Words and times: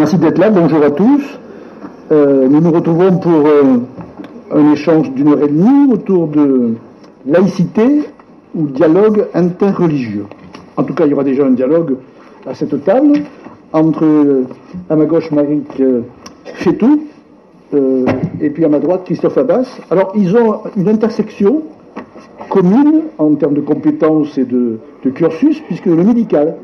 Merci 0.00 0.16
d'être 0.16 0.38
là, 0.38 0.48
bonjour 0.48 0.82
à 0.82 0.90
tous. 0.90 1.38
Euh, 2.10 2.48
nous 2.48 2.62
nous 2.62 2.70
retrouvons 2.70 3.18
pour 3.18 3.46
euh, 3.46 3.76
un 4.50 4.72
échange 4.72 5.12
d'une 5.12 5.28
heure 5.28 5.42
et 5.42 5.48
demie 5.48 5.92
autour 5.92 6.28
de 6.28 6.76
laïcité 7.26 8.04
ou 8.54 8.68
dialogue 8.68 9.26
interreligieux. 9.34 10.24
En 10.78 10.84
tout 10.84 10.94
cas, 10.94 11.04
il 11.04 11.10
y 11.10 11.12
aura 11.12 11.22
déjà 11.22 11.44
un 11.44 11.50
dialogue 11.50 11.96
à 12.46 12.54
cette 12.54 12.82
table 12.82 13.12
entre, 13.74 14.06
euh, 14.06 14.44
à 14.88 14.96
ma 14.96 15.04
gauche, 15.04 15.30
Marik 15.32 15.82
Fétou, 16.46 17.02
et 17.74 18.48
puis 18.48 18.64
à 18.64 18.70
ma 18.70 18.78
droite, 18.78 19.02
Christophe 19.04 19.36
Abbas. 19.36 19.80
Alors, 19.90 20.14
ils 20.16 20.34
ont 20.34 20.60
une 20.78 20.88
intersection 20.88 21.60
commune 22.48 23.02
en 23.18 23.34
termes 23.34 23.52
de 23.52 23.60
compétences 23.60 24.38
et 24.38 24.46
de, 24.46 24.78
de 25.04 25.10
cursus, 25.10 25.60
puisque 25.66 25.84
le 25.84 26.02
médical, 26.02 26.56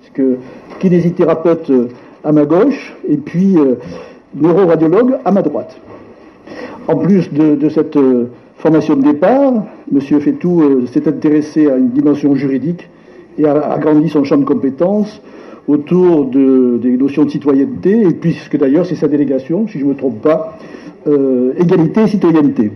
puisque 0.00 0.36
kinésithérapeute 0.80 1.70
à 2.24 2.32
ma 2.32 2.44
gauche, 2.44 2.94
et 3.08 3.16
puis 3.16 3.56
euh, 3.56 3.76
neuroradiologue 4.34 5.16
à 5.24 5.32
ma 5.32 5.42
droite. 5.42 5.76
En 6.88 6.96
plus 6.96 7.32
de, 7.32 7.68
cette 7.68 7.96
euh, 7.96 8.26
formation 8.56 8.96
de 8.96 9.02
départ, 9.02 9.52
M. 9.92 10.00
Fetou 10.00 10.62
euh, 10.62 10.86
s'est 10.86 11.06
intéressé 11.08 11.70
à 11.70 11.76
une 11.76 11.90
dimension 11.90 12.34
juridique 12.34 12.88
et 13.38 13.46
a 13.46 13.72
agrandi 13.72 14.08
son 14.08 14.24
champ 14.24 14.36
de 14.36 14.44
compétences 14.44 15.20
autour 15.68 16.26
de, 16.26 16.78
des 16.82 16.96
notions 16.96 17.24
de 17.24 17.30
citoyenneté, 17.30 18.02
et 18.02 18.14
puisque 18.14 18.56
d'ailleurs 18.56 18.84
c'est 18.84 18.96
sa 18.96 19.08
délégation, 19.08 19.66
si 19.68 19.78
je 19.78 19.84
ne 19.84 19.90
me 19.90 19.94
trompe 19.94 20.20
pas, 20.20 20.58
égalité 21.56 22.02
et 22.02 22.06
citoyenneté. 22.08 22.72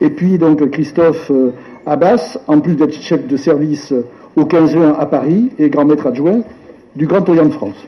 Et 0.00 0.10
puis 0.10 0.38
donc 0.38 0.70
Christophe 0.70 1.32
Abbas, 1.86 2.38
en 2.46 2.60
plus 2.60 2.74
d'être 2.74 2.94
chef 2.94 3.26
de 3.26 3.36
service 3.36 3.92
au 4.36 4.44
15 4.44 4.70
juin 4.70 4.96
à 4.98 5.06
Paris 5.06 5.50
et 5.58 5.68
grand 5.70 5.86
maître 5.86 6.06
adjoint 6.06 6.40
du 6.96 7.06
Grand 7.06 7.26
Orient 7.28 7.46
de 7.46 7.52
France. 7.52 7.86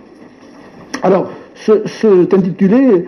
Alors, 1.03 1.31
ce, 1.55 1.87
cet 1.87 2.35
intitulé 2.35 3.07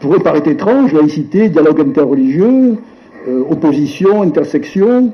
pourrait 0.00 0.20
paraître 0.20 0.48
étrange, 0.48 0.92
laïcité, 0.92 1.48
dialogue 1.48 1.80
interreligieux, 1.80 2.76
euh, 3.28 3.42
opposition, 3.50 4.22
intersection. 4.22 5.12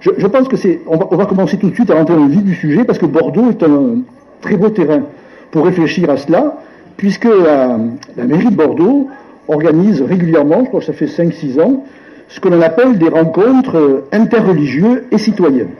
Je, 0.00 0.26
pense 0.26 0.48
que 0.48 0.56
c'est. 0.56 0.80
On 0.86 1.16
va, 1.16 1.26
commencer 1.26 1.56
tout 1.56 1.70
de 1.70 1.74
suite 1.74 1.90
à 1.90 1.94
rentrer 1.94 2.14
dans 2.14 2.24
le 2.24 2.30
vif 2.30 2.44
du 2.44 2.54
sujet 2.54 2.84
parce 2.84 2.98
que 2.98 3.06
Bordeaux 3.06 3.50
est 3.50 3.62
un 3.62 4.02
très 4.40 4.56
beau 4.56 4.68
terrain 4.68 5.02
pour 5.50 5.64
réfléchir 5.64 6.08
à 6.10 6.16
cela, 6.16 6.58
puisque 6.96 7.24
la, 7.24 7.78
mairie 8.24 8.50
de 8.50 8.54
Bordeaux 8.54 9.08
organise 9.48 10.02
régulièrement, 10.02 10.60
je 10.64 10.68
crois 10.68 10.80
que 10.80 10.86
ça 10.86 10.92
fait 10.92 11.06
5-6 11.06 11.60
ans, 11.60 11.84
ce 12.28 12.40
que 12.40 12.48
l'on 12.48 12.60
appelle 12.60 12.98
des 12.98 13.08
rencontres 13.08 14.04
interreligieux 14.12 15.06
et 15.10 15.18
citoyennes. 15.18 15.70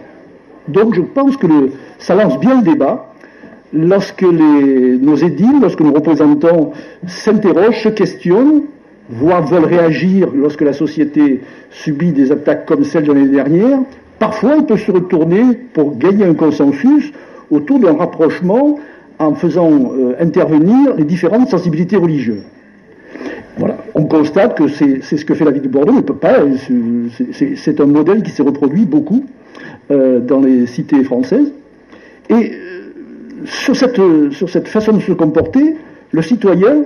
Donc 0.69 0.95
je 0.95 1.03
pense 1.03 1.37
que 1.37 1.47
le, 1.47 1.73
ça 1.99 2.15
lance 2.15 2.41
bien 2.41 2.57
le 2.57 2.63
débat 2.63 3.13
lorsque 3.73 4.23
nos 4.23 5.17
édiles, 5.17 5.61
lorsque 5.61 5.81
nos 5.81 5.93
représentants 5.93 6.73
s'interrogent, 7.07 7.83
se 7.83 7.89
questionnent, 7.89 8.63
voire 9.09 9.47
veulent 9.47 9.65
réagir 9.65 10.29
lorsque 10.35 10.63
la 10.63 10.73
société 10.73 11.41
subit 11.71 12.13
des 12.13 12.33
attaques 12.33 12.67
comme 12.67 12.85
celle 12.85 13.05
de 13.05 13.13
l'année 13.13 13.29
dernière, 13.29 13.79
parfois 14.19 14.55
on 14.59 14.63
peut 14.63 14.77
se 14.77 14.91
retourner 14.91 15.43
pour 15.73 15.97
gagner 15.97 16.25
un 16.25 16.35
consensus 16.35 17.13
autour 17.51 17.79
d'un 17.79 17.95
rapprochement 17.95 18.79
en 19.19 19.35
faisant 19.35 19.71
euh, 19.71 20.15
intervenir 20.21 20.95
les 20.97 21.05
différentes 21.05 21.49
sensibilités 21.49 21.97
religieuses. 21.97 22.43
Voilà. 23.59 23.79
On 23.95 24.05
constate 24.05 24.59
que 24.59 24.69
c'est 24.69 25.01
ce 25.03 25.25
que 25.25 25.35
fait 25.35 25.45
la 25.45 25.51
ville 25.51 25.63
de 25.63 25.69
Bordeaux, 25.69 26.03
pas. 26.03 26.41
C'est 27.33 27.81
un 27.81 27.87
modèle 27.87 28.23
qui 28.23 28.31
s'est 28.31 28.43
reproduit 28.43 28.85
beaucoup 28.85 29.25
euh, 29.91 30.21
dans 30.21 30.41
les 30.41 30.67
cités 30.67 31.03
françaises. 31.05 31.51
Et 32.29 32.53
sur 33.45 33.77
cette, 33.77 34.01
sur 34.31 34.49
cette 34.49 34.69
façon 34.69 34.93
de 34.93 35.01
se 35.01 35.13
comporter, 35.13 35.77
le 36.13 36.23
citoyen 36.23 36.85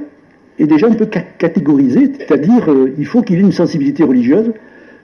est 0.59 0.67
déjà 0.67 0.87
un 0.89 0.95
peu 0.95 1.07
catégorisé, 1.39 2.13
c'est-à-dire 2.19 2.71
euh, 2.71 2.93
il 2.99 3.07
faut 3.07 3.23
qu'il 3.23 3.37
ait 3.37 3.43
une 3.43 3.53
sensibilité 3.53 4.05
religieuse, 4.05 4.53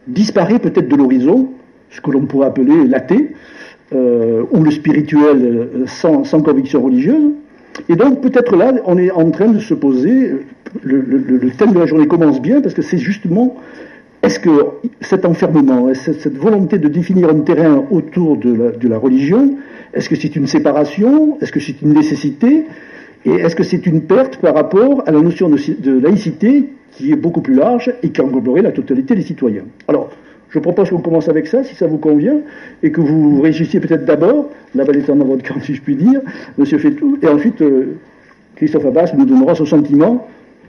disparaît 0.06 0.58
peut-être 0.58 0.88
de 0.88 0.96
l'horizon, 0.96 1.50
ce 1.90 2.00
que 2.00 2.10
l'on 2.10 2.26
pourrait 2.26 2.48
appeler 2.48 2.86
l'athée, 2.86 3.32
euh, 3.94 4.42
ou 4.50 4.62
le 4.62 4.70
spirituel 4.70 5.42
euh, 5.42 5.86
sans, 5.86 6.24
conviction 6.42 6.82
religieuse. 6.82 7.32
Et 7.88 7.96
donc 7.96 8.20
peut-être 8.20 8.56
là, 8.56 8.72
on 8.84 8.98
est 8.98 9.10
en 9.10 9.30
train 9.30 9.48
de 9.48 9.58
se 9.58 9.74
poser, 9.74 10.32
le 10.82 11.50
thème 11.50 11.72
de 11.72 11.78
la 11.78 11.86
journée 11.86 12.06
commence 12.06 12.40
bien, 12.40 12.60
parce 12.60 12.74
que 12.74 12.82
c'est 12.82 12.98
justement 12.98 13.56
est-ce 14.26 14.40
que 14.40 14.50
cet 15.00 15.24
enfermement, 15.24 15.94
cette 15.94 16.36
volonté 16.36 16.78
de 16.78 16.88
définir 16.88 17.28
un 17.28 17.40
terrain 17.40 17.84
autour 17.92 18.36
de 18.36 18.88
la, 18.88 18.98
religion, 18.98 19.54
est-ce 19.94 20.08
que 20.08 20.16
c'est 20.16 20.34
une 20.34 20.48
séparation 20.48 21.38
Est-ce 21.40 21.52
que 21.52 21.60
c'est 21.60 21.80
une 21.80 21.94
nécessité 21.94 22.64
Et 23.24 23.30
est-ce 23.30 23.54
que 23.54 23.62
c'est 23.62 23.86
une 23.86 24.02
perte 24.02 24.38
par 24.38 24.54
rapport 24.54 25.04
à 25.06 25.12
la 25.12 25.20
notion 25.20 25.48
de, 25.48 26.00
laïcité 26.00 26.70
qui 26.90 27.12
est 27.12 27.16
beaucoup 27.16 27.40
plus 27.40 27.54
large 27.54 27.94
et 28.02 28.08
qui 28.08 28.20
engloberait 28.20 28.62
la 28.62 28.72
totalité 28.72 29.14
des 29.14 29.22
citoyens? 29.22 29.64
Alors, 29.86 30.10
je 30.50 30.58
propose 30.58 30.90
qu'on 30.90 30.98
commence 30.98 31.28
avec 31.28 31.46
ça, 31.46 31.62
si 31.62 31.76
ça 31.76 31.86
vous 31.86 31.98
convient, 31.98 32.38
et 32.82 32.90
que 32.90 33.00
vous 33.00 33.40
réagissiez 33.40 33.78
peut-être 33.78 34.06
d'abord, 34.06 34.50
la 34.74 34.84
balle 34.84 34.96
étant 34.96 35.14
dans 35.14 35.24
votre 35.24 35.44
camp, 35.44 35.60
si 35.62 35.74
je 35.74 35.82
puis 35.82 35.94
dire, 35.94 36.20
Monsieur 36.58 36.78
Fétou, 36.78 37.16
et 37.22 37.28
ensuite, 37.28 37.62
euh, 37.62 37.96
Christophe 38.56 38.86
Abbas 38.86 39.12
nous 39.16 39.26
donnera 39.26 39.54
son 39.54 39.66
sentiment 39.66 40.26